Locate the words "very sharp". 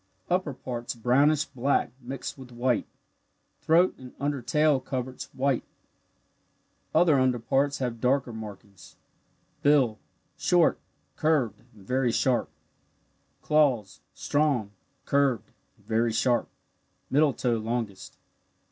11.85-12.49, 15.85-16.49